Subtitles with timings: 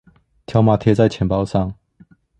[0.47, 1.75] 條碼貼在錢包上